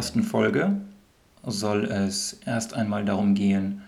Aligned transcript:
ersten 0.00 0.22
Folge 0.22 0.80
soll 1.44 1.84
es 1.84 2.40
erst 2.46 2.72
einmal 2.72 3.04
darum 3.04 3.34
gehen, 3.34 3.82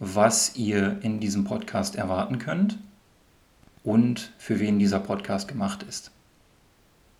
was 0.00 0.56
ihr 0.56 0.98
in 1.02 1.20
diesem 1.20 1.44
Podcast 1.44 1.94
erwarten 1.94 2.40
könnt 2.40 2.78
und 3.84 4.32
für 4.38 4.58
wen 4.58 4.80
dieser 4.80 4.98
Podcast 4.98 5.46
gemacht 5.46 5.84
ist. 5.84 6.10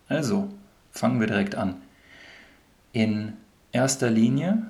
Also, 0.09 0.49
fangen 0.91 1.21
wir 1.21 1.27
direkt 1.27 1.55
an. 1.55 1.75
In 2.91 3.31
erster 3.71 4.09
Linie 4.09 4.63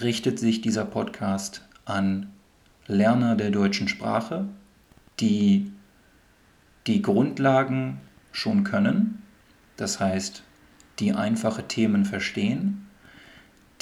richtet 0.00 0.38
sich 0.38 0.62
dieser 0.62 0.86
Podcast 0.86 1.68
an 1.84 2.32
Lerner 2.86 3.36
der 3.36 3.50
deutschen 3.50 3.86
Sprache, 3.86 4.48
die 5.20 5.70
die 6.86 7.02
Grundlagen 7.02 8.00
schon 8.32 8.64
können, 8.64 9.22
das 9.76 10.00
heißt, 10.00 10.42
die 10.98 11.12
einfache 11.12 11.66
Themen 11.66 12.04
verstehen, 12.04 12.86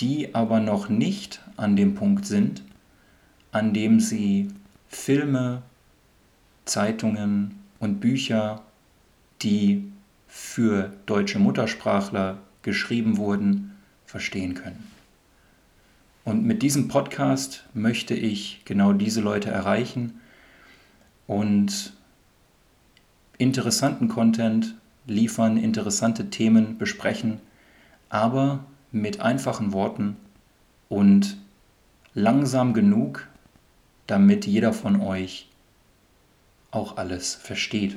die 0.00 0.34
aber 0.34 0.60
noch 0.60 0.88
nicht 0.88 1.40
an 1.56 1.76
dem 1.76 1.94
Punkt 1.94 2.26
sind, 2.26 2.62
an 3.50 3.74
dem 3.74 4.00
sie 4.00 4.48
Filme, 4.88 5.62
Zeitungen 6.64 7.56
und 7.78 8.00
Bücher, 8.00 8.62
die 9.42 9.90
für 10.26 10.92
deutsche 11.06 11.38
Muttersprachler 11.38 12.38
geschrieben 12.62 13.16
wurden, 13.16 13.76
verstehen 14.06 14.54
können. 14.54 14.86
Und 16.24 16.44
mit 16.44 16.62
diesem 16.62 16.88
Podcast 16.88 17.64
möchte 17.74 18.14
ich 18.14 18.62
genau 18.64 18.92
diese 18.92 19.20
Leute 19.20 19.50
erreichen 19.50 20.20
und 21.26 21.92
interessanten 23.38 24.08
Content 24.08 24.76
liefern, 25.06 25.56
interessante 25.56 26.30
Themen 26.30 26.78
besprechen, 26.78 27.40
aber 28.08 28.64
mit 28.90 29.20
einfachen 29.20 29.72
Worten 29.72 30.16
und 30.88 31.38
langsam 32.14 32.74
genug, 32.74 33.26
damit 34.06 34.46
jeder 34.46 34.72
von 34.72 35.00
euch 35.00 35.48
auch 36.70 36.96
alles 36.96 37.34
versteht. 37.34 37.96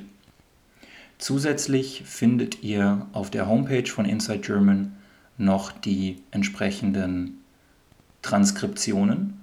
Zusätzlich 1.18 2.02
findet 2.04 2.62
ihr 2.62 3.06
auf 3.12 3.30
der 3.30 3.48
Homepage 3.48 3.86
von 3.86 4.04
Inside 4.04 4.40
German 4.40 4.96
noch 5.38 5.72
die 5.72 6.22
entsprechenden 6.30 7.42
Transkriptionen 8.22 9.40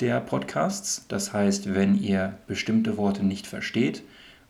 der 0.00 0.20
Podcasts. 0.20 1.06
Das 1.08 1.32
heißt, 1.32 1.74
wenn 1.74 2.00
ihr 2.00 2.38
bestimmte 2.46 2.96
Worte 2.96 3.24
nicht 3.24 3.46
versteht 3.46 4.02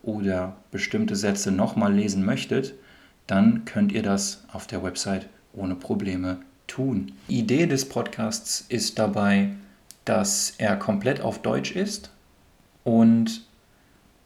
oder 0.02 0.56
bestimmte 0.70 1.16
Sätze 1.16 1.50
nochmal 1.50 1.92
lesen 1.92 2.24
möchtet, 2.24 2.74
dann 3.26 3.64
könnt 3.64 3.92
ihr 3.92 4.02
das 4.02 4.44
auf 4.52 4.66
der 4.66 4.82
Website 4.82 5.28
ohne 5.52 5.74
Probleme 5.74 6.38
tun. 6.66 7.12
Die 7.28 7.40
Idee 7.40 7.66
des 7.66 7.88
Podcasts 7.88 8.64
ist 8.68 8.98
dabei, 8.98 9.50
dass 10.04 10.54
er 10.58 10.76
komplett 10.76 11.20
auf 11.20 11.42
Deutsch 11.42 11.72
ist 11.72 12.10
und 12.84 13.44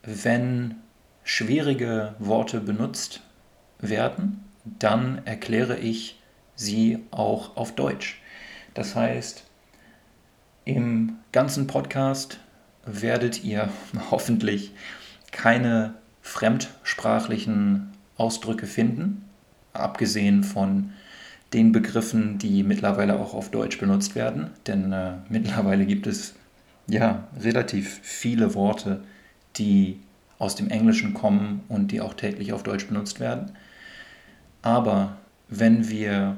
wenn 0.02 0.76
schwierige 1.24 2.14
Worte 2.18 2.60
benutzt 2.60 3.20
werden, 3.80 4.44
dann 4.64 5.22
erkläre 5.24 5.78
ich 5.78 6.20
sie 6.54 6.98
auch 7.10 7.56
auf 7.56 7.74
Deutsch. 7.74 8.20
Das 8.74 8.94
heißt, 8.94 9.44
im 10.64 11.16
ganzen 11.32 11.66
Podcast 11.66 12.38
werdet 12.84 13.42
ihr 13.44 13.68
hoffentlich 14.10 14.72
keine 15.32 15.94
fremdsprachlichen 16.22 17.90
Ausdrücke 18.16 18.66
finden, 18.66 19.24
abgesehen 19.72 20.44
von 20.44 20.92
den 21.52 21.72
Begriffen, 21.72 22.38
die 22.38 22.62
mittlerweile 22.62 23.18
auch 23.18 23.34
auf 23.34 23.50
Deutsch 23.50 23.78
benutzt 23.78 24.14
werden. 24.14 24.50
Denn 24.66 24.92
äh, 24.92 25.14
mittlerweile 25.28 25.84
gibt 25.86 26.06
es 26.06 26.34
ja 26.86 27.28
relativ 27.40 28.00
viele 28.02 28.54
Worte, 28.54 29.02
die 29.56 29.98
aus 30.38 30.54
dem 30.54 30.70
Englischen 30.70 31.14
kommen 31.14 31.62
und 31.68 31.92
die 31.92 32.00
auch 32.00 32.14
täglich 32.14 32.52
auf 32.52 32.62
Deutsch 32.62 32.86
benutzt 32.86 33.20
werden. 33.20 33.52
Aber 34.62 35.16
wenn 35.48 35.88
wir 35.88 36.36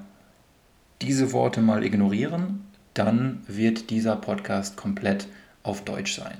diese 1.00 1.32
Worte 1.32 1.60
mal 1.60 1.84
ignorieren, 1.84 2.64
dann 2.94 3.42
wird 3.46 3.90
dieser 3.90 4.16
Podcast 4.16 4.76
komplett 4.76 5.26
auf 5.62 5.84
Deutsch 5.84 6.14
sein. 6.14 6.36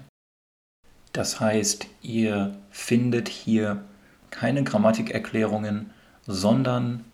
Das 1.15 1.39
heißt, 1.39 1.87
ihr 2.03 2.57
findet 2.73 3.29
hier 3.29 3.85
keine 4.31 4.65
Grammatikerklärungen, 4.65 5.91
sondern 6.27 7.05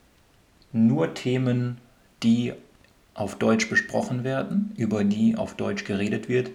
nur 0.73 1.13
Themen, 1.13 1.77
die 2.23 2.55
auf 3.13 3.37
Deutsch 3.37 3.69
besprochen 3.69 4.25
werden, 4.25 4.73
über 4.79 5.05
die 5.05 5.37
auf 5.37 5.55
Deutsch 5.55 5.85
geredet 5.85 6.31
wird 6.31 6.51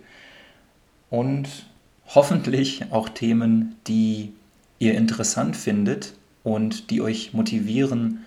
und 1.12 1.68
hoffentlich 2.08 2.92
auch 2.92 3.10
Themen, 3.10 3.76
die 3.86 4.34
ihr 4.80 4.96
interessant 4.96 5.56
findet 5.56 6.14
und 6.44 6.90
die 6.90 7.02
euch 7.02 7.34
motivieren, 7.34 8.26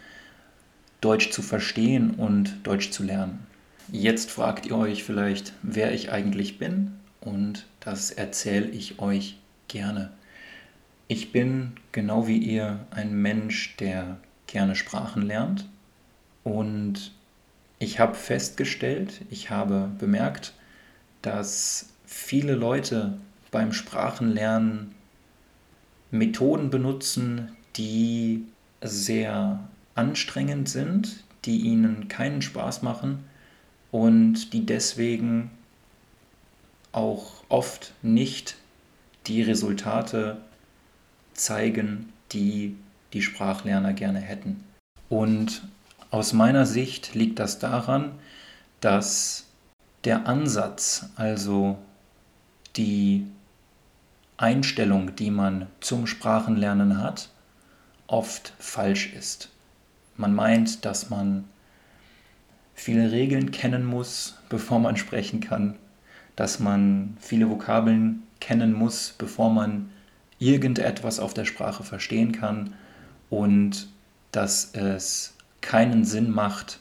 Deutsch 1.00 1.30
zu 1.30 1.42
verstehen 1.42 2.12
und 2.14 2.64
Deutsch 2.64 2.92
zu 2.92 3.02
lernen. 3.02 3.40
Jetzt 3.90 4.30
fragt 4.30 4.66
ihr 4.66 4.76
euch 4.76 5.02
vielleicht, 5.02 5.54
wer 5.62 5.92
ich 5.92 6.12
eigentlich 6.12 6.58
bin 6.58 6.92
und 7.20 7.66
das 7.88 8.10
erzähle 8.10 8.68
ich 8.68 8.98
euch 8.98 9.38
gerne. 9.66 10.10
Ich 11.06 11.32
bin 11.32 11.72
genau 11.90 12.26
wie 12.26 12.36
ihr 12.36 12.80
ein 12.90 13.14
Mensch, 13.14 13.76
der 13.76 14.18
gerne 14.46 14.76
Sprachen 14.76 15.22
lernt 15.22 15.66
und 16.44 17.12
ich 17.78 17.98
habe 17.98 18.14
festgestellt, 18.14 19.22
ich 19.30 19.48
habe 19.48 19.90
bemerkt, 19.98 20.52
dass 21.22 21.88
viele 22.04 22.54
Leute 22.56 23.16
beim 23.50 23.72
Sprachenlernen 23.72 24.94
Methoden 26.10 26.68
benutzen, 26.68 27.56
die 27.76 28.44
sehr 28.82 29.66
anstrengend 29.94 30.68
sind, 30.68 31.24
die 31.46 31.60
ihnen 31.60 32.08
keinen 32.08 32.42
Spaß 32.42 32.82
machen 32.82 33.24
und 33.90 34.52
die 34.52 34.66
deswegen 34.66 35.52
auch 36.92 37.44
oft 37.48 37.92
nicht 38.02 38.56
die 39.26 39.42
Resultate 39.42 40.38
zeigen, 41.34 42.12
die 42.32 42.76
die 43.12 43.22
Sprachlerner 43.22 43.92
gerne 43.92 44.20
hätten. 44.20 44.64
Und 45.08 45.62
aus 46.10 46.32
meiner 46.32 46.66
Sicht 46.66 47.14
liegt 47.14 47.38
das 47.38 47.58
daran, 47.58 48.12
dass 48.80 49.46
der 50.04 50.26
Ansatz, 50.26 51.06
also 51.16 51.78
die 52.76 53.26
Einstellung, 54.36 55.16
die 55.16 55.30
man 55.30 55.66
zum 55.80 56.06
Sprachenlernen 56.06 57.02
hat, 57.02 57.30
oft 58.06 58.54
falsch 58.58 59.12
ist. 59.12 59.50
Man 60.16 60.34
meint, 60.34 60.84
dass 60.84 61.10
man 61.10 61.44
viele 62.74 63.10
Regeln 63.10 63.50
kennen 63.50 63.84
muss, 63.84 64.38
bevor 64.48 64.78
man 64.78 64.96
sprechen 64.96 65.40
kann, 65.40 65.76
dass 66.38 66.60
man 66.60 67.16
viele 67.18 67.50
Vokabeln 67.50 68.22
kennen 68.38 68.72
muss, 68.72 69.12
bevor 69.18 69.50
man 69.50 69.90
irgendetwas 70.38 71.18
auf 71.18 71.34
der 71.34 71.44
Sprache 71.44 71.82
verstehen 71.82 72.30
kann 72.30 72.74
und 73.28 73.88
dass 74.30 74.72
es 74.72 75.34
keinen 75.62 76.04
Sinn 76.04 76.30
macht, 76.30 76.78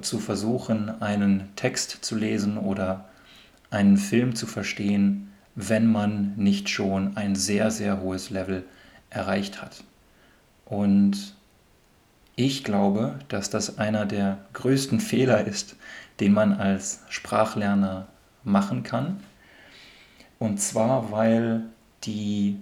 zu 0.00 0.18
versuchen, 0.18 1.02
einen 1.02 1.54
Text 1.56 1.98
zu 2.00 2.16
lesen 2.16 2.56
oder 2.56 3.10
einen 3.68 3.98
Film 3.98 4.34
zu 4.34 4.46
verstehen, 4.46 5.30
wenn 5.54 5.84
man 5.84 6.32
nicht 6.36 6.70
schon 6.70 7.18
ein 7.18 7.34
sehr, 7.34 7.70
sehr 7.70 8.00
hohes 8.00 8.30
Level 8.30 8.64
erreicht 9.10 9.60
hat. 9.60 9.84
Und 10.64 11.34
ich 12.34 12.64
glaube, 12.64 13.18
dass 13.28 13.50
das 13.50 13.76
einer 13.76 14.06
der 14.06 14.38
größten 14.54 15.00
Fehler 15.00 15.46
ist, 15.46 15.76
den 16.20 16.32
man 16.32 16.52
als 16.52 17.00
Sprachlerner 17.08 18.06
machen 18.44 18.82
kann. 18.82 19.22
Und 20.38 20.60
zwar, 20.60 21.10
weil 21.10 21.64
die 22.04 22.58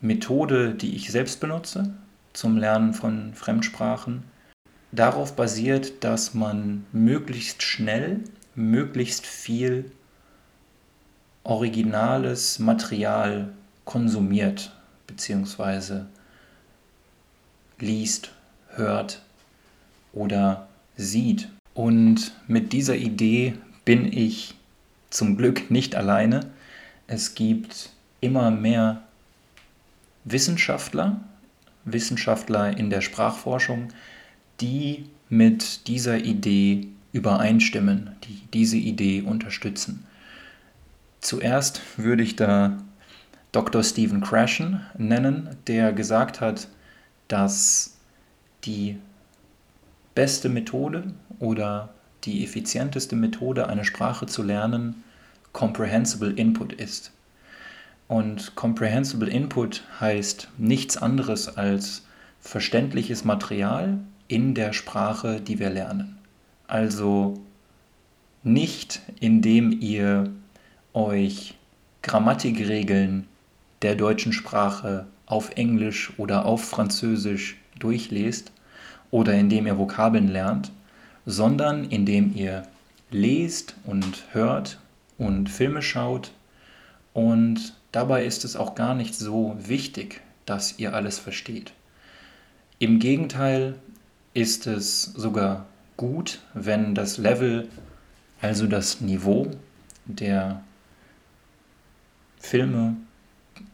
Methode, 0.00 0.74
die 0.74 0.94
ich 0.94 1.10
selbst 1.10 1.40
benutze 1.40 1.94
zum 2.32 2.56
Lernen 2.56 2.94
von 2.94 3.34
Fremdsprachen, 3.34 4.24
darauf 4.92 5.34
basiert, 5.34 6.04
dass 6.04 6.34
man 6.34 6.86
möglichst 6.92 7.62
schnell 7.62 8.20
möglichst 8.54 9.26
viel 9.26 9.90
originales 11.42 12.58
Material 12.58 13.52
konsumiert 13.84 14.72
bzw. 15.06 16.02
liest, 17.78 18.30
hört 18.68 19.22
oder 20.12 20.68
sieht. 20.96 21.48
Und 21.74 22.32
mit 22.46 22.72
dieser 22.72 22.96
Idee 22.96 23.54
bin 23.84 24.10
ich 24.10 24.54
zum 25.10 25.36
Glück 25.36 25.70
nicht 25.70 25.96
alleine. 25.96 26.50
Es 27.06 27.34
gibt 27.34 27.90
immer 28.20 28.50
mehr 28.50 29.02
Wissenschaftler, 30.24 31.20
Wissenschaftler 31.84 32.76
in 32.76 32.90
der 32.90 33.00
Sprachforschung, 33.00 33.88
die 34.60 35.04
mit 35.28 35.88
dieser 35.88 36.18
Idee 36.18 36.88
übereinstimmen, 37.12 38.10
die 38.24 38.40
diese 38.52 38.76
Idee 38.76 39.22
unterstützen. 39.22 40.06
Zuerst 41.20 41.80
würde 41.96 42.22
ich 42.22 42.36
da 42.36 42.78
Dr. 43.52 43.82
Stephen 43.82 44.20
Krashen 44.20 44.80
nennen, 44.98 45.56
der 45.66 45.92
gesagt 45.92 46.40
hat, 46.40 46.68
dass 47.28 47.96
die 48.64 48.98
beste 50.14 50.48
Methode 50.48 51.12
oder 51.44 51.90
die 52.24 52.42
effizienteste 52.42 53.16
Methode, 53.16 53.68
eine 53.68 53.84
Sprache 53.84 54.26
zu 54.26 54.42
lernen, 54.42 55.04
Comprehensible 55.52 56.32
Input 56.32 56.72
ist. 56.72 57.12
Und 58.08 58.54
Comprehensible 58.54 59.28
Input 59.28 59.84
heißt 60.00 60.48
nichts 60.56 60.96
anderes 60.96 61.56
als 61.56 62.06
verständliches 62.40 63.24
Material 63.24 63.98
in 64.26 64.54
der 64.54 64.72
Sprache, 64.72 65.40
die 65.40 65.58
wir 65.58 65.70
lernen. 65.70 66.18
Also 66.66 67.34
nicht 68.42 69.00
indem 69.20 69.70
ihr 69.80 70.30
euch 70.94 71.54
Grammatikregeln 72.02 73.26
der 73.82 73.96
deutschen 73.96 74.32
Sprache 74.32 75.06
auf 75.26 75.50
Englisch 75.56 76.12
oder 76.18 76.46
auf 76.46 76.64
Französisch 76.64 77.56
durchlest 77.78 78.52
oder 79.10 79.34
indem 79.34 79.66
ihr 79.66 79.78
Vokabeln 79.78 80.28
lernt, 80.28 80.72
sondern 81.26 81.84
indem 81.84 82.34
ihr 82.34 82.66
lest 83.10 83.76
und 83.84 84.24
hört 84.32 84.78
und 85.18 85.48
Filme 85.48 85.82
schaut 85.82 86.32
und 87.12 87.74
dabei 87.92 88.24
ist 88.24 88.44
es 88.44 88.56
auch 88.56 88.74
gar 88.74 88.94
nicht 88.94 89.14
so 89.14 89.56
wichtig, 89.58 90.20
dass 90.46 90.78
ihr 90.78 90.94
alles 90.94 91.18
versteht. 91.18 91.72
Im 92.78 92.98
Gegenteil 92.98 93.76
ist 94.34 94.66
es 94.66 95.02
sogar 95.02 95.66
gut, 95.96 96.40
wenn 96.54 96.94
das 96.94 97.18
Level, 97.18 97.68
also 98.40 98.66
das 98.66 99.00
Niveau 99.00 99.50
der 100.06 100.62
Filme 102.38 102.96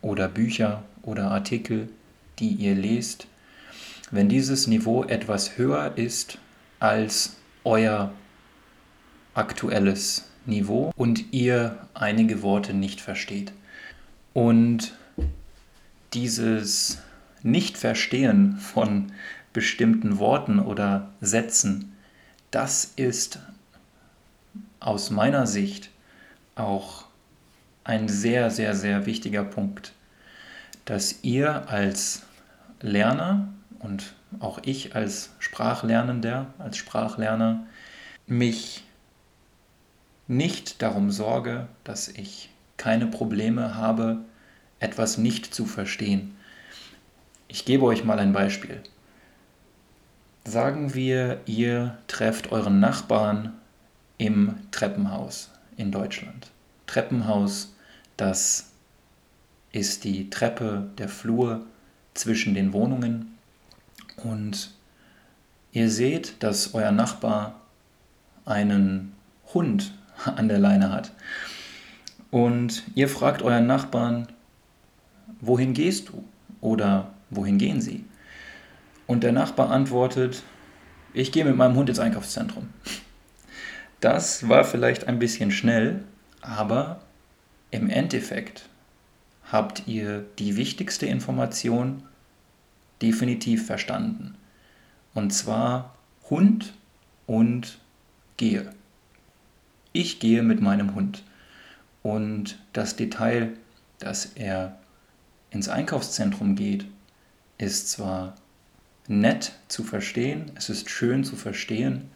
oder 0.02 0.28
Bücher 0.28 0.84
oder 1.02 1.30
Artikel, 1.30 1.88
die 2.38 2.50
ihr 2.50 2.74
lest, 2.74 3.26
wenn 4.10 4.28
dieses 4.28 4.66
Niveau 4.66 5.04
etwas 5.04 5.56
höher 5.56 5.96
ist 5.96 6.38
als 6.78 7.36
euer 7.64 8.12
aktuelles 9.34 10.30
Niveau 10.46 10.92
und 10.96 11.32
ihr 11.32 11.78
einige 11.94 12.42
Worte 12.42 12.74
nicht 12.74 13.00
versteht. 13.00 13.52
Und 14.32 14.94
dieses 16.12 16.98
Nicht-Verstehen 17.42 18.56
von 18.56 19.12
bestimmten 19.52 20.18
Worten 20.18 20.58
oder 20.58 21.10
Sätzen, 21.20 21.92
das 22.50 22.92
ist 22.96 23.38
aus 24.80 25.10
meiner 25.10 25.46
Sicht 25.46 25.90
auch 26.54 27.04
ein 27.84 28.08
sehr, 28.08 28.50
sehr, 28.50 28.74
sehr 28.74 29.06
wichtiger 29.06 29.44
Punkt, 29.44 29.92
dass 30.84 31.22
ihr 31.22 31.68
als 31.68 32.22
Lerner 32.80 33.48
und 33.78 34.14
auch 34.38 34.60
ich 34.62 34.94
als 34.94 35.30
Sprachlernender, 35.38 36.46
als 36.58 36.76
Sprachlerner, 36.76 37.66
mich 38.26 38.84
nicht 40.28 40.80
darum 40.82 41.10
sorge, 41.10 41.66
dass 41.82 42.08
ich 42.08 42.50
keine 42.76 43.06
Probleme 43.06 43.74
habe, 43.74 44.18
etwas 44.78 45.18
nicht 45.18 45.52
zu 45.52 45.66
verstehen. 45.66 46.36
Ich 47.48 47.64
gebe 47.64 47.84
euch 47.84 48.04
mal 48.04 48.18
ein 48.18 48.32
Beispiel. 48.32 48.80
Sagen 50.44 50.94
wir, 50.94 51.40
ihr 51.46 51.98
trefft 52.06 52.52
euren 52.52 52.80
Nachbarn 52.80 53.52
im 54.16 54.54
Treppenhaus 54.70 55.50
in 55.76 55.90
Deutschland. 55.90 56.50
Treppenhaus, 56.86 57.74
das 58.16 58.70
ist 59.72 60.04
die 60.04 60.30
Treppe, 60.30 60.88
der 60.98 61.08
Flur 61.08 61.66
zwischen 62.14 62.54
den 62.54 62.72
Wohnungen 62.72 63.36
und 64.24 64.70
ihr 65.72 65.90
seht, 65.90 66.42
dass 66.42 66.74
euer 66.74 66.92
Nachbar 66.92 67.60
einen 68.44 69.12
Hund 69.54 69.92
an 70.24 70.48
der 70.48 70.58
Leine 70.58 70.92
hat. 70.92 71.12
Und 72.30 72.84
ihr 72.94 73.08
fragt 73.08 73.42
euren 73.42 73.66
Nachbarn, 73.66 74.28
wohin 75.40 75.74
gehst 75.74 76.10
du? 76.10 76.24
Oder 76.60 77.10
wohin 77.30 77.58
gehen 77.58 77.80
sie? 77.80 78.04
Und 79.06 79.24
der 79.24 79.32
Nachbar 79.32 79.70
antwortet, 79.70 80.42
ich 81.12 81.32
gehe 81.32 81.44
mit 81.44 81.56
meinem 81.56 81.74
Hund 81.74 81.88
ins 81.88 81.98
Einkaufszentrum. 81.98 82.68
Das 84.00 84.48
war 84.48 84.64
vielleicht 84.64 85.08
ein 85.08 85.18
bisschen 85.18 85.50
schnell, 85.50 86.04
aber 86.40 87.00
im 87.70 87.90
Endeffekt 87.90 88.68
habt 89.50 89.86
ihr 89.86 90.24
die 90.38 90.56
wichtigste 90.56 91.06
Information 91.06 92.04
definitiv 93.02 93.66
verstanden. 93.66 94.34
Und 95.14 95.32
zwar 95.32 95.96
Hund 96.28 96.74
und 97.26 97.78
gehe. 98.36 98.70
Ich 99.92 100.20
gehe 100.20 100.42
mit 100.42 100.60
meinem 100.60 100.94
Hund. 100.94 101.24
Und 102.02 102.58
das 102.72 102.96
Detail, 102.96 103.52
dass 103.98 104.26
er 104.34 104.78
ins 105.50 105.68
Einkaufszentrum 105.68 106.54
geht, 106.54 106.86
ist 107.58 107.90
zwar 107.90 108.36
nett 109.08 109.52
zu 109.68 109.82
verstehen, 109.82 110.52
es 110.54 110.70
ist 110.70 110.88
schön 110.88 111.24
zu 111.24 111.36
verstehen, 111.36 112.08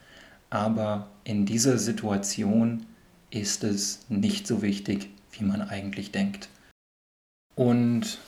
aber 0.48 1.08
in 1.24 1.44
dieser 1.44 1.78
Situation 1.78 2.86
ist 3.30 3.64
es 3.64 4.06
nicht 4.08 4.46
so 4.46 4.62
wichtig, 4.62 5.10
wie 5.32 5.44
man 5.44 5.60
eigentlich 5.60 6.12
denkt. 6.12 6.48
Und 7.56 8.18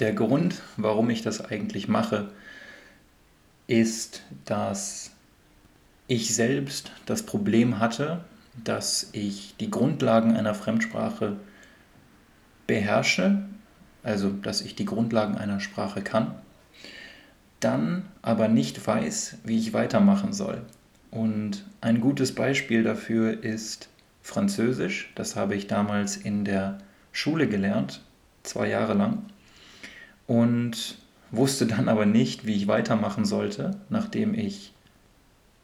der 0.00 0.12
Grund, 0.12 0.62
warum 0.76 1.10
ich 1.10 1.22
das 1.22 1.44
eigentlich 1.44 1.88
mache, 1.88 2.30
ist, 3.66 4.22
dass 4.44 5.12
ich 6.06 6.34
selbst 6.34 6.90
das 7.06 7.22
Problem 7.22 7.78
hatte, 7.78 8.24
dass 8.64 9.10
ich 9.12 9.54
die 9.60 9.70
Grundlagen 9.70 10.36
einer 10.36 10.54
Fremdsprache 10.54 11.36
beherrsche, 12.66 13.42
also 14.02 14.30
dass 14.30 14.62
ich 14.62 14.74
die 14.74 14.84
Grundlagen 14.84 15.36
einer 15.36 15.60
Sprache 15.60 16.02
kann, 16.02 16.34
dann 17.60 18.04
aber 18.22 18.48
nicht 18.48 18.84
weiß, 18.84 19.38
wie 19.44 19.58
ich 19.58 19.72
weitermachen 19.72 20.32
soll. 20.32 20.62
Und 21.10 21.64
ein 21.80 22.00
gutes 22.00 22.34
Beispiel 22.34 22.82
dafür 22.82 23.44
ist 23.44 23.88
Französisch. 24.22 25.12
Das 25.14 25.36
habe 25.36 25.54
ich 25.54 25.66
damals 25.66 26.16
in 26.16 26.44
der 26.44 26.78
Schule 27.12 27.48
gelernt, 27.48 28.00
zwei 28.42 28.68
Jahre 28.68 28.94
lang. 28.94 29.24
Und 30.30 30.96
wusste 31.32 31.66
dann 31.66 31.88
aber 31.88 32.06
nicht, 32.06 32.46
wie 32.46 32.54
ich 32.54 32.68
weitermachen 32.68 33.24
sollte, 33.24 33.72
nachdem 33.88 34.32
ich 34.32 34.72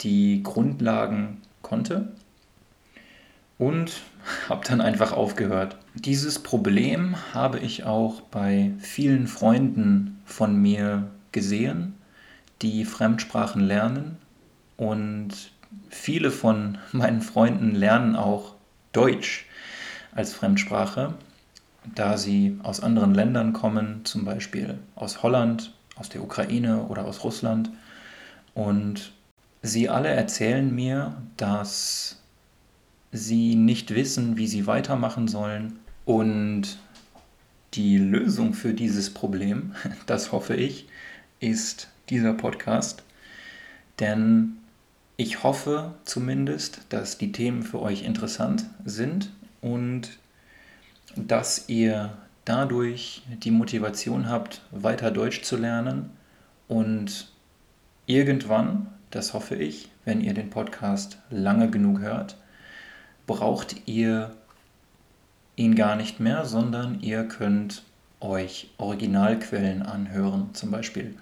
die 0.01 0.43
Grundlagen 0.43 1.41
konnte 1.63 2.09
und 3.59 4.03
habe 4.49 4.67
dann 4.67 4.81
einfach 4.81 5.13
aufgehört. 5.13 5.77
Dieses 5.95 6.41
Problem 6.41 7.15
habe 7.33 7.61
ich 7.61 7.85
auch 7.85 8.23
bei 8.23 8.73
vielen 8.81 9.29
Freunden 9.29 10.21
von 10.25 10.61
mir 10.61 11.13
gesehen, 11.31 11.95
die 12.61 12.85
Fremdsprachen 12.85 13.63
lernen 13.63 14.17
und 14.77 15.31
viele 15.91 16.33
von 16.33 16.79
meinen 16.91 17.23
Freunden 17.23 17.73
lernen 17.77 18.17
auch 18.17 18.57
Deutsch 18.93 19.47
als 20.13 20.35
Fremdsprache, 20.35 21.15
da 21.95 22.17
sie 22.17 22.59
aus 22.63 22.81
anderen 22.81 23.15
Ländern 23.15 23.53
kommen, 23.53 24.05
zum 24.05 24.25
Beispiel 24.25 24.79
aus 24.95 25.23
Holland, 25.23 25.73
aus 25.97 26.09
der 26.09 26.23
Ukraine 26.23 26.85
oder 26.85 27.05
aus 27.05 27.25
Russland. 27.25 27.71
Und 28.55 29.13
sie 29.63 29.89
alle 29.89 30.09
erzählen 30.09 30.75
mir, 30.75 31.17
dass 31.37 32.23
sie 33.13 33.55
nicht 33.55 33.95
wissen, 33.95 34.37
wie 34.37 34.47
sie 34.47 34.67
weitermachen 34.67 35.29
sollen. 35.29 35.79
Und 36.05 36.79
die 37.75 37.99
Lösung 37.99 38.55
für 38.55 38.75
dieses 38.75 39.13
Problem, 39.13 39.75
das 40.07 40.33
hoffe 40.33 40.55
ich, 40.55 40.89
ist 41.41 41.89
dieser 42.09 42.35
Podcast. 42.35 43.03
Denn 44.01 44.57
ich 45.17 45.43
hoffe 45.43 45.95
zumindest, 46.05 46.81
dass 46.91 47.19
die 47.19 47.33
Themen 47.33 47.63
für 47.63 47.81
euch 47.81 48.05
interessant 48.05 48.67
sind 48.85 49.33
und 49.63 50.19
dass 51.17 51.69
ihr 51.69 52.17
dadurch 52.45 53.23
die 53.43 53.51
Motivation 53.51 54.29
habt, 54.29 54.63
weiter 54.71 55.11
Deutsch 55.11 55.43
zu 55.43 55.57
lernen 55.57 56.11
und 56.69 57.33
irgendwann, 58.07 58.87
das 59.11 59.35
hoffe 59.35 59.57
ich, 59.57 59.91
wenn 60.05 60.21
ihr 60.21 60.35
den 60.35 60.51
Podcast 60.51 61.19
lange 61.31 61.71
genug 61.71 62.01
hört, 62.01 62.37
braucht 63.27 63.77
ihr 63.87 64.35
ihn 65.57 65.75
gar 65.75 65.97
nicht 65.97 66.21
mehr, 66.21 66.45
sondern 66.45 67.01
ihr 67.01 67.25
könnt 67.25 67.83
euch 68.21 68.71
Originalquellen 68.79 69.83
anhören, 69.83 70.51
zum 70.55 70.71
Beispiel 70.71 71.17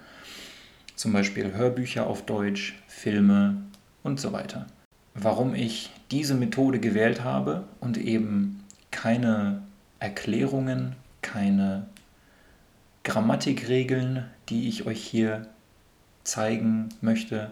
zum 0.95 1.11
Beispiel 1.11 1.53
Hörbücher 1.53 2.07
auf 2.07 2.25
Deutsch, 2.25 2.81
Filme 2.87 3.57
und 4.03 4.19
so 4.19 4.31
weiter. 4.31 4.67
Warum 5.13 5.53
ich 5.53 5.91
diese 6.11 6.35
Methode 6.35 6.79
gewählt 6.79 7.23
habe 7.23 7.65
und 7.79 7.97
eben 7.97 8.63
keine 8.91 9.61
Erklärungen, 9.99 10.95
keine 11.21 11.87
Grammatikregeln, 13.03 14.25
die 14.49 14.67
ich 14.67 14.85
euch 14.85 15.03
hier 15.03 15.47
zeigen 16.23 16.89
möchte. 17.01 17.51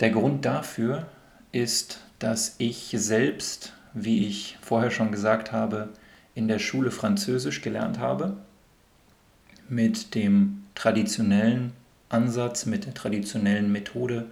Der 0.00 0.10
Grund 0.10 0.44
dafür 0.44 1.06
ist, 1.52 2.00
dass 2.18 2.54
ich 2.58 2.94
selbst, 2.96 3.72
wie 3.94 4.26
ich 4.26 4.58
vorher 4.60 4.90
schon 4.90 5.10
gesagt 5.10 5.52
habe, 5.52 5.90
in 6.34 6.48
der 6.48 6.58
Schule 6.58 6.90
Französisch 6.90 7.62
gelernt 7.62 7.98
habe, 7.98 8.36
mit 9.68 10.14
dem 10.14 10.64
traditionellen 10.74 11.72
Ansatz, 12.08 12.66
mit 12.66 12.86
der 12.86 12.94
traditionellen 12.94 13.72
Methode 13.72 14.26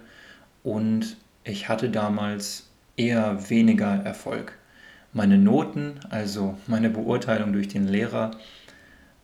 und 0.63 1.17
ich 1.43 1.67
hatte 1.67 1.89
damals 1.89 2.69
eher 2.97 3.49
weniger 3.49 4.03
Erfolg. 4.03 4.57
Meine 5.15 5.37
Noten, 5.37 6.01
also 6.09 6.57
meine 6.67 6.89
Beurteilung 6.89 7.53
durch 7.53 7.69
den 7.69 7.87
Lehrer, 7.87 8.31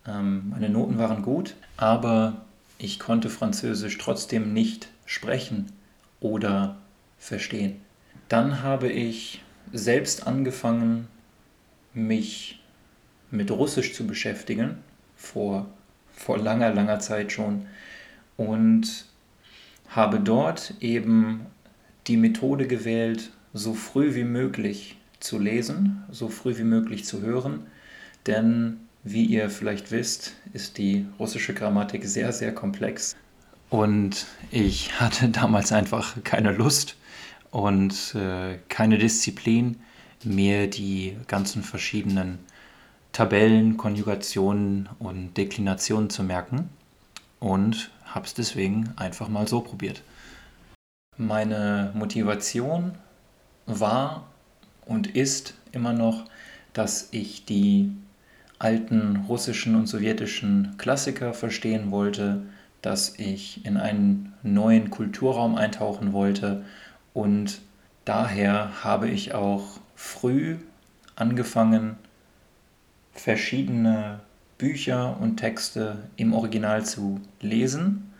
ähm, 0.07 0.49
meine 0.49 0.69
Noten 0.69 0.97
waren 0.97 1.21
gut, 1.21 1.57
aber 1.75 2.45
ich 2.77 2.97
konnte 2.97 3.29
Französisch 3.29 3.97
trotzdem 3.97 4.53
nicht 4.53 4.87
sprechen 5.05 5.65
oder 6.21 6.77
verstehen. 7.19 7.81
Dann 8.29 8.63
habe 8.63 8.89
ich 8.89 9.43
selbst 9.73 10.27
angefangen, 10.27 11.09
mich 11.93 12.63
mit 13.29 13.51
Russisch 13.51 13.93
zu 13.93 14.07
beschäftigen, 14.07 14.77
vor, 15.17 15.65
vor 16.13 16.37
langer, 16.37 16.73
langer 16.73 16.99
Zeit 16.99 17.33
schon, 17.33 17.65
und 18.37 19.07
habe 19.89 20.21
dort 20.21 20.73
eben 20.79 21.47
die 22.07 22.15
Methode 22.15 22.65
gewählt, 22.65 23.31
so 23.53 23.73
früh 23.73 24.15
wie 24.15 24.23
möglich 24.23 24.95
zu 25.21 25.39
lesen, 25.39 26.03
so 26.11 26.27
früh 26.27 26.57
wie 26.57 26.63
möglich 26.63 27.05
zu 27.05 27.21
hören, 27.21 27.67
denn 28.27 28.81
wie 29.03 29.25
ihr 29.25 29.49
vielleicht 29.49 29.91
wisst, 29.91 30.33
ist 30.53 30.77
die 30.77 31.07
russische 31.17 31.53
Grammatik 31.53 32.05
sehr, 32.05 32.31
sehr 32.33 32.53
komplex. 32.53 33.15
Und 33.69 34.25
ich 34.51 34.99
hatte 34.99 35.29
damals 35.29 35.71
einfach 35.71 36.17
keine 36.23 36.51
Lust 36.51 36.97
und 37.51 38.15
äh, 38.15 38.57
keine 38.69 38.97
Disziplin, 38.97 39.79
mir 40.23 40.69
die 40.69 41.17
ganzen 41.27 41.63
verschiedenen 41.63 42.39
Tabellen, 43.11 43.77
Konjugationen 43.77 44.87
und 44.99 45.35
Deklinationen 45.35 46.09
zu 46.09 46.23
merken 46.23 46.69
und 47.39 47.91
habe 48.05 48.25
es 48.25 48.33
deswegen 48.33 48.93
einfach 48.97 49.29
mal 49.29 49.47
so 49.47 49.61
probiert. 49.61 50.03
Meine 51.17 51.91
Motivation 51.93 52.93
war 53.65 54.30
und 54.91 55.15
ist 55.15 55.53
immer 55.71 55.93
noch, 55.93 56.25
dass 56.73 57.07
ich 57.11 57.45
die 57.45 57.91
alten 58.59 59.23
russischen 59.27 59.75
und 59.75 59.87
sowjetischen 59.87 60.75
Klassiker 60.77 61.33
verstehen 61.33 61.91
wollte, 61.91 62.41
dass 62.81 63.17
ich 63.17 63.65
in 63.65 63.77
einen 63.77 64.33
neuen 64.43 64.89
Kulturraum 64.89 65.55
eintauchen 65.55 66.11
wollte 66.11 66.65
und 67.13 67.61
daher 68.03 68.83
habe 68.83 69.07
ich 69.07 69.33
auch 69.33 69.79
früh 69.95 70.57
angefangen, 71.15 71.95
verschiedene 73.13 74.19
Bücher 74.57 75.17
und 75.21 75.37
Texte 75.37 76.09
im 76.17 76.33
Original 76.33 76.85
zu 76.85 77.21
lesen. 77.39 78.11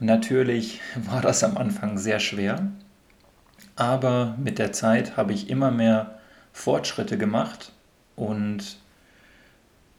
Natürlich 0.00 0.80
war 1.10 1.22
das 1.22 1.42
am 1.44 1.56
Anfang 1.56 1.96
sehr 1.96 2.20
schwer, 2.20 2.70
aber 3.78 4.34
mit 4.42 4.58
der 4.58 4.72
Zeit 4.72 5.16
habe 5.16 5.32
ich 5.32 5.48
immer 5.48 5.70
mehr 5.70 6.18
Fortschritte 6.52 7.16
gemacht 7.16 7.72
und 8.16 8.78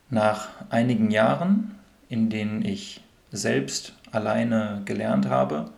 nach 0.10 0.50
einigen 0.70 1.12
Jahren, 1.12 1.76
in 2.10 2.30
denen 2.30 2.66
ich 2.66 3.02
selbst 3.32 3.94
alleine 4.12 4.82
gelernt 4.84 5.30
habe, 5.30 5.72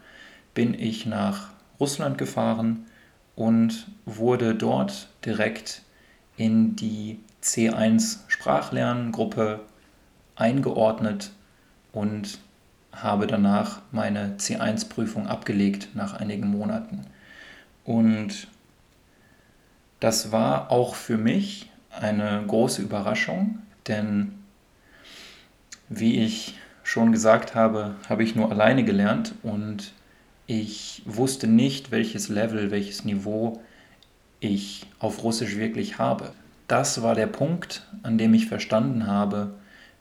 bin 0.56 0.74
ich 0.74 1.06
nach 1.06 1.50
Russland 1.80 2.18
gefahren 2.18 2.88
und 3.36 3.86
wurde 4.06 4.56
dort 4.56 5.08
direkt 5.24 5.84
in 6.38 6.76
die 6.76 7.20
C1 7.44 8.20
Sprachlerngruppe 8.28 9.60
eingeordnet 10.36 11.32
und 11.92 12.40
habe 12.92 13.28
danach 13.28 13.82
meine 13.92 14.38
C1-Prüfung 14.38 15.28
abgelegt 15.28 15.90
nach 15.94 16.16
einigen 16.16 16.48
Monaten. 16.48 17.06
Und 17.84 18.48
das 20.00 20.32
war 20.32 20.72
auch 20.72 20.96
für 20.96 21.18
mich 21.18 21.70
eine 21.90 22.44
große 22.48 22.82
Überraschung, 22.82 23.60
denn 23.88 24.34
wie 25.90 26.20
ich 26.20 26.58
schon 26.84 27.12
gesagt 27.12 27.54
habe, 27.56 27.96
habe 28.10 28.24
ich 28.24 28.36
nur 28.36 28.52
alleine 28.52 28.84
gelernt 28.84 29.34
und 29.44 29.94
ich 30.48 31.04
wusste 31.06 31.48
nicht, 31.48 31.92
welches 31.92 32.30
Level, 32.30 32.72
welches 32.72 33.06
Niveau 33.06 33.62
ich 34.40 34.88
auf 35.00 35.24
Russisch 35.24 35.56
wirklich 35.56 36.00
habe. 36.00 36.34
Das 36.68 37.02
war 37.04 37.16
der 37.16 37.28
Punkt, 37.28 37.86
an 38.04 38.18
dem 38.18 38.34
ich 38.34 38.48
verstanden 38.48 39.08
habe, 39.08 39.54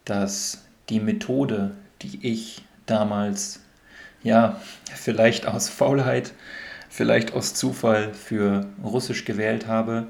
dass 0.04 0.64
die 0.88 1.00
Methode, 1.00 1.72
die 2.02 2.18
ich 2.26 2.62
damals, 2.86 3.60
ja, 4.22 4.60
vielleicht 4.94 5.46
aus 5.46 5.68
Faulheit, 5.68 6.32
vielleicht 6.90 7.32
aus 7.32 7.54
Zufall 7.54 8.12
für 8.12 8.66
Russisch 8.82 9.24
gewählt 9.24 9.66
habe, 9.66 10.08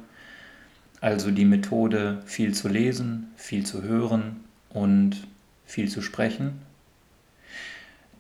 also 1.01 1.31
die 1.31 1.45
Methode, 1.45 2.23
viel 2.27 2.53
zu 2.55 2.69
lesen, 2.69 3.29
viel 3.37 3.65
zu 3.65 3.83
hören 3.83 4.45
und 4.71 5.27
viel 5.67 5.89
zu 5.89 6.03
sprechen, 6.03 6.63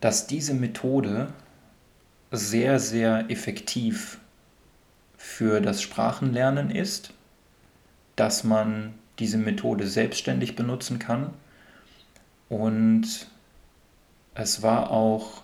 dass 0.00 0.26
diese 0.26 0.54
Methode 0.54 1.32
sehr, 2.30 2.78
sehr 2.78 3.28
effektiv 3.28 4.18
für 5.16 5.60
das 5.60 5.82
Sprachenlernen 5.82 6.70
ist, 6.70 7.12
dass 8.14 8.44
man 8.44 8.94
diese 9.18 9.38
Methode 9.38 9.86
selbstständig 9.86 10.54
benutzen 10.54 10.98
kann 10.98 11.34
und 12.48 13.26
es 14.34 14.62
war 14.62 14.90
auch 14.90 15.42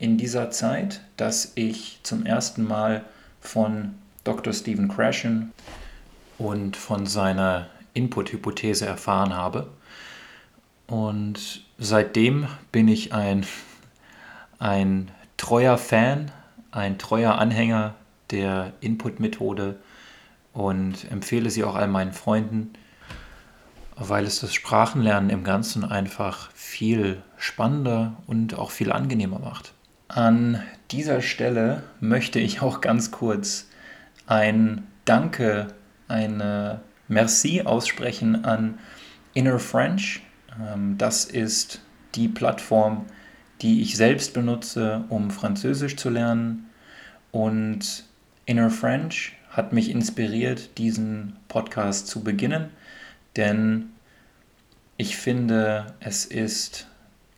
in 0.00 0.16
dieser 0.16 0.50
Zeit, 0.50 1.02
dass 1.18 1.52
ich 1.54 2.00
zum 2.02 2.24
ersten 2.24 2.64
Mal 2.64 3.04
von 3.40 3.94
Dr. 4.24 4.52
Stephen 4.52 4.88
Krashen 4.88 5.52
und 6.38 6.76
von 6.76 7.06
seiner 7.06 7.68
Input-Hypothese 7.92 8.86
erfahren 8.86 9.34
habe. 9.34 9.68
Und 10.86 11.62
seitdem 11.78 12.48
bin 12.72 12.88
ich 12.88 13.12
ein, 13.12 13.46
ein 14.58 15.10
treuer 15.36 15.76
Fan, 15.76 16.32
ein 16.70 16.98
treuer 16.98 17.34
Anhänger 17.38 17.94
der 18.30 18.72
Input-Methode 18.80 19.78
und 20.54 21.10
empfehle 21.10 21.50
sie 21.50 21.62
auch 21.62 21.74
all 21.74 21.88
meinen 21.88 22.12
Freunden, 22.12 22.72
weil 23.96 24.24
es 24.24 24.40
das 24.40 24.54
Sprachenlernen 24.54 25.28
im 25.28 25.44
Ganzen 25.44 25.84
einfach 25.84 26.50
viel 26.52 27.22
spannender 27.36 28.16
und 28.26 28.58
auch 28.58 28.70
viel 28.70 28.92
angenehmer 28.92 29.38
macht. 29.38 29.74
An 30.12 30.60
dieser 30.90 31.22
Stelle 31.22 31.84
möchte 32.00 32.40
ich 32.40 32.62
auch 32.62 32.80
ganz 32.80 33.12
kurz 33.12 33.68
ein 34.26 34.84
Danke 35.04 35.68
eine 36.08 36.80
Merci 37.06 37.62
aussprechen 37.62 38.44
an 38.44 38.80
Inner 39.34 39.60
French. 39.60 40.22
Ähm, 40.60 40.98
das 40.98 41.24
ist 41.26 41.80
die 42.16 42.26
Plattform, 42.26 43.06
die 43.62 43.82
ich 43.82 43.96
selbst 43.96 44.34
benutze, 44.34 45.04
um 45.10 45.30
Französisch 45.30 45.94
zu 45.94 46.10
lernen. 46.10 46.68
Und 47.30 48.04
Inner 48.46 48.70
French 48.70 49.36
hat 49.50 49.72
mich 49.72 49.90
inspiriert, 49.90 50.76
diesen 50.76 51.36
Podcast 51.46 52.08
zu 52.08 52.24
beginnen, 52.24 52.70
denn 53.36 53.90
ich 54.96 55.16
finde, 55.16 55.94
es 56.00 56.24
ist 56.24 56.88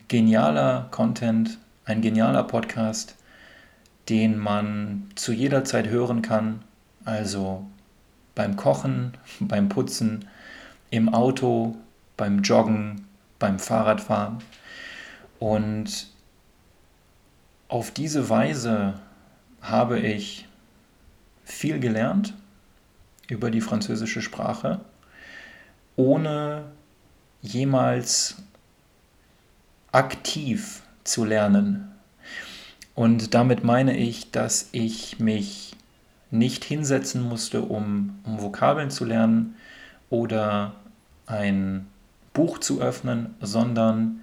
genialer 0.09 0.89
Content, 0.91 1.59
ein 1.85 2.01
genialer 2.01 2.45
Podcast, 2.45 3.17
den 4.09 4.39
man 4.39 5.09
zu 5.15 5.33
jeder 5.33 5.65
Zeit 5.65 5.89
hören 5.89 6.23
kann. 6.23 6.63
Also 7.05 7.67
beim 8.35 8.57
Kochen, 8.57 9.17
beim 9.41 9.69
Putzen, 9.69 10.29
im 10.91 11.13
Auto, 11.13 11.77
beim 12.17 12.43
Joggen, 12.43 13.07
beim 13.39 13.59
Fahrradfahren. 13.59 14.39
Und 15.39 16.09
auf 17.69 17.91
diese 17.91 18.29
Weise 18.29 18.95
habe 19.63 19.99
ich 19.99 20.47
viel 21.45 21.81
gelernt 21.81 22.35
über 23.29 23.51
die 23.51 23.61
französische 23.61 24.21
Sprache, 24.21 24.81
ohne 25.97 26.67
jemals 27.41 28.37
aktiv 29.91 30.83
zu 31.05 31.25
lernen. 31.25 31.93
Und 32.95 33.35
damit 33.35 33.65
meine 33.65 33.97
ich, 33.97 34.31
dass 34.31 34.69
ich 34.73 35.19
mich 35.19 35.77
nicht 36.31 36.65
hinsetzen 36.65 37.23
musste, 37.23 37.63
um, 37.63 38.19
um 38.25 38.41
Vokabeln 38.41 38.91
zu 38.91 39.05
lernen 39.05 39.55
oder 40.11 40.75
ein 41.27 41.87
Buch 42.33 42.59
zu 42.59 42.81
öffnen, 42.81 43.35
sondern 43.41 44.23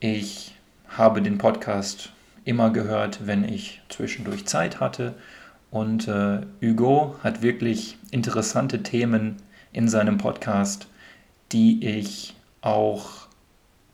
ich 0.00 0.54
habe 0.88 1.22
den 1.22 1.38
Podcast 1.38 2.10
immer 2.44 2.70
gehört, 2.70 3.26
wenn 3.26 3.44
ich 3.44 3.80
zwischendurch 3.88 4.46
Zeit 4.46 4.80
hatte. 4.80 5.14
Und 5.70 6.08
äh, 6.08 6.40
Hugo 6.60 7.16
hat 7.22 7.42
wirklich 7.42 7.96
interessante 8.10 8.82
Themen 8.82 9.36
in 9.72 9.88
seinem 9.88 10.18
Podcast, 10.18 10.86
die 11.52 11.86
ich 11.86 12.34
auch 12.60 13.28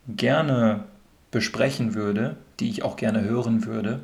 gerne 0.09 0.85
besprechen 1.31 1.95
würde, 1.95 2.37
die 2.61 2.71
ich 2.71 2.83
auch 2.83 2.97
gerne 2.97 3.23
hören 3.23 3.65
würde, 3.65 4.01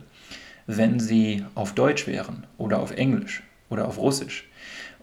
wenn 0.67 1.01
sie 1.01 1.45
auf 1.55 1.75
Deutsch 1.75 2.07
wären 2.07 2.47
oder 2.59 2.81
auf 2.81 2.91
Englisch 2.93 3.43
oder 3.69 3.87
auf 3.87 3.99
Russisch. 3.99 4.49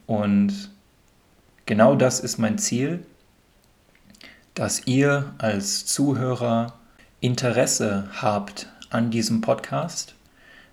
Und 0.06 0.72
genau 1.66 1.96
das 1.96 2.20
ist 2.20 2.38
mein 2.38 2.58
Ziel, 2.58 3.06
dass 4.54 4.86
ihr 4.86 5.34
als 5.38 5.86
Zuhörer 5.86 6.74
Interesse 7.22 8.10
habt 8.14 8.68
an 8.90 9.12
diesem 9.12 9.42
Podcast, 9.42 10.16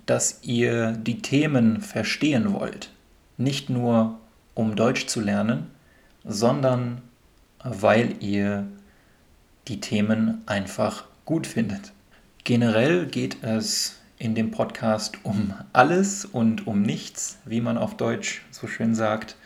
dass 0.07 0.41
ihr 0.43 0.93
die 0.93 1.21
Themen 1.21 1.81
verstehen 1.81 2.53
wollt. 2.53 2.91
Nicht 3.37 3.71
nur 3.71 4.19
um 4.55 4.75
Deutsch 4.75 5.07
zu 5.07 5.21
lernen, 5.21 5.71
sondern 6.25 7.03
weil 7.63 8.17
ihr 8.23 8.67
die 9.69 9.81
Themen 9.81 10.43
einfach 10.47 11.05
gut 11.29 11.47
findet. 11.47 11.93
Generell 12.43 13.05
geht 13.05 13.43
es 13.45 13.97
in 14.19 14.35
dem 14.35 14.51
Podcast 14.51 15.19
um 15.25 15.53
alles 15.75 16.25
und 16.25 16.67
um 16.67 16.81
nichts, 16.81 17.37
wie 17.45 17.61
man 17.61 17.77
auf 17.77 17.99
Deutsch 17.99 18.41
so 18.51 18.67
schön 18.67 18.95
sagt. 18.95 19.37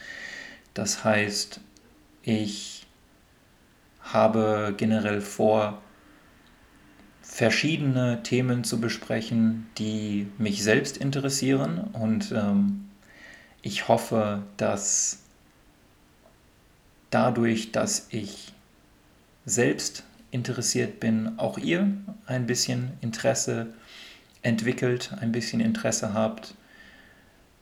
Das 0.74 1.02
heißt, 1.02 1.58
ich 2.22 2.86
habe 4.00 4.74
generell 4.76 5.20
vor, 5.20 5.82
verschiedene 7.20 8.22
Themen 8.22 8.62
zu 8.62 8.80
besprechen, 8.80 9.66
die 9.76 10.28
mich 10.38 10.62
selbst 10.62 10.96
interessieren 10.96 11.78
und 11.94 12.30
ähm, 12.30 12.90
ich 13.60 13.88
hoffe, 13.88 14.44
dass 14.56 15.24
dadurch, 17.10 17.72
dass 17.72 18.06
ich 18.10 18.52
selbst 19.46 20.04
interessiert 20.32 20.98
bin, 20.98 21.38
auch 21.38 21.58
ihr 21.58 21.92
ein 22.26 22.46
bisschen 22.46 22.92
Interesse 23.00 23.68
entwickelt, 24.42 25.12
ein 25.20 25.30
bisschen 25.30 25.60
Interesse 25.60 26.14
habt. 26.14 26.54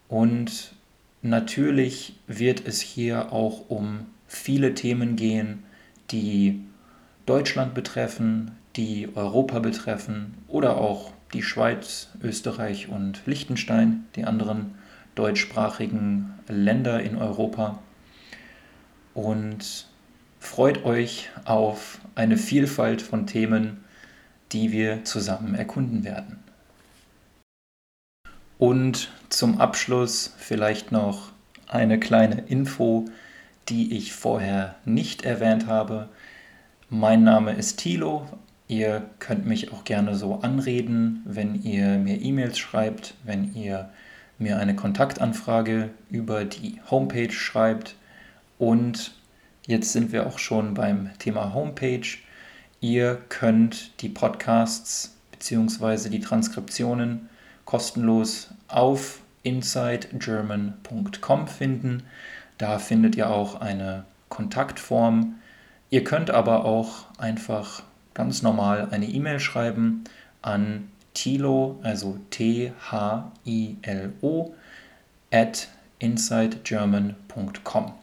Und 0.09 0.73
natürlich 1.21 2.15
wird 2.27 2.67
es 2.67 2.81
hier 2.81 3.33
auch 3.33 3.69
um 3.69 4.07
viele 4.27 4.75
Themen 4.75 5.17
gehen, 5.17 5.65
die 6.11 6.61
Deutschland 7.27 7.75
betreffen, 7.75 8.53
die 8.77 9.09
Europa 9.15 9.59
betreffen 9.59 10.35
oder 10.49 10.79
auch 10.79 11.13
die 11.33 11.43
Schweiz, 11.43 12.09
Österreich 12.23 12.89
und 12.89 13.23
Liechtenstein, 13.27 14.07
die 14.17 14.25
anderen 14.25 14.75
deutschsprachigen 15.15 16.35
Länder 16.49 17.03
in 17.03 17.17
Europa. 17.17 17.81
Und 19.15 19.90
freut 20.41 20.85
euch 20.85 21.31
auf 21.45 22.01
eine 22.17 22.37
Vielfalt 22.37 23.01
von 23.01 23.29
Themen, 23.29 23.85
die 24.51 24.73
wir 24.73 25.05
zusammen 25.05 25.55
erkunden 25.55 26.03
werden. 26.03 26.41
Und 28.59 29.13
zum 29.29 29.61
Abschluss 29.61 30.35
vielleicht 30.37 30.91
noch 30.91 31.31
eine 31.69 32.01
kleine 32.01 32.43
Info, 32.49 33.05
die 33.69 33.97
ich 33.97 34.13
vorher 34.13 34.75
nicht 34.85 35.25
erwähnt 35.25 35.69
habe. 35.69 36.09
Mein 36.89 37.23
Name 37.23 37.53
ist 37.53 37.79
Thilo, 37.79 38.27
Ihr 38.71 39.03
könnt 39.19 39.47
mich 39.47 39.73
auch 39.73 39.83
gerne 39.83 40.15
so 40.15 40.43
anreden, 40.43 41.23
wenn 41.25 41.61
ihr 41.61 41.99
mir 41.99 42.23
E-Mails 42.23 42.57
schreibt, 42.57 43.15
wenn 43.25 43.53
ihr 43.53 43.91
mir 44.39 44.61
eine 44.61 44.77
Kontaktanfrage 44.77 45.91
über 46.09 46.45
die 46.45 46.81
Homepage 46.89 47.33
schreibt. 47.33 47.97
Und 48.59 49.11
jetzt 49.71 49.93
sind 49.93 50.13
wir 50.13 50.27
auch 50.27 50.39
schon 50.39 50.75
beim 50.75 51.17
Thema 51.19 51.55
Homepage. 51.55 52.19
Ihr 52.81 53.23
könnt 53.29 54.03
die 54.03 54.09
Podcasts 54.09 55.17
bzw. 55.31 56.09
die 56.09 56.19
Transkriptionen 56.19 57.29
kostenlos 57.65 58.49
auf 58.67 59.21
insidegerman.com 59.45 61.47
finden. 61.47 62.03
Da 62.59 62.81
findet 62.81 63.15
ihr 63.17 63.31
auch 63.31 63.61
eine 63.61 64.03
Kontaktform. 64.29 65.37
Ihr 65.89 66.03
könnt 66.03 66.31
aber 66.31 66.65
auch 66.65 67.07
einfach 67.19 67.85
ganz 68.13 68.43
normal 68.43 68.89
eine 68.91 69.07
E-Mail 69.07 69.39
schreiben 69.39 70.03
an 70.43 70.91
Tilo, 71.15 71.79
also 71.85 72.19
T-H-I-L-O, 72.31 72.75
at 75.31 75.69
insidegerman.com. 76.01 78.00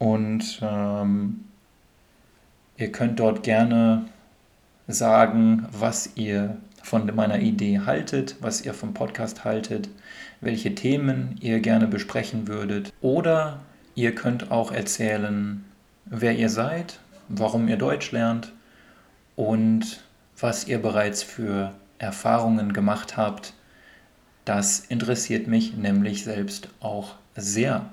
Und 0.00 0.60
ähm, 0.62 1.44
ihr 2.78 2.90
könnt 2.90 3.20
dort 3.20 3.42
gerne 3.42 4.06
sagen, 4.88 5.66
was 5.70 6.16
ihr 6.16 6.56
von 6.82 7.14
meiner 7.14 7.38
Idee 7.38 7.80
haltet, 7.80 8.36
was 8.40 8.62
ihr 8.62 8.72
vom 8.72 8.94
Podcast 8.94 9.44
haltet, 9.44 9.90
welche 10.40 10.74
Themen 10.74 11.36
ihr 11.42 11.60
gerne 11.60 11.86
besprechen 11.86 12.48
würdet. 12.48 12.94
Oder 13.02 13.60
ihr 13.94 14.14
könnt 14.14 14.50
auch 14.50 14.72
erzählen, 14.72 15.66
wer 16.06 16.34
ihr 16.34 16.48
seid, 16.48 16.98
warum 17.28 17.68
ihr 17.68 17.76
Deutsch 17.76 18.10
lernt 18.10 18.52
und 19.36 20.00
was 20.38 20.66
ihr 20.66 20.80
bereits 20.80 21.22
für 21.22 21.74
Erfahrungen 21.98 22.72
gemacht 22.72 23.18
habt. 23.18 23.52
Das 24.46 24.80
interessiert 24.80 25.46
mich 25.46 25.76
nämlich 25.76 26.24
selbst 26.24 26.70
auch 26.80 27.16
sehr. 27.36 27.84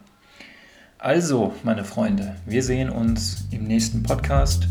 Also, 0.99 1.53
meine 1.63 1.83
Freunde, 1.83 2.35
wir 2.47 2.63
sehen 2.63 2.89
uns 2.89 3.45
im 3.51 3.65
nächsten 3.65 4.01
Podcast. 4.01 4.67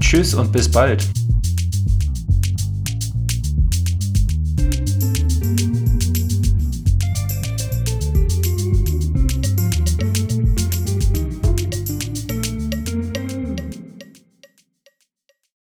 Tschüss 0.00 0.34
und 0.34 0.50
bis 0.50 0.68
bald. 0.68 1.06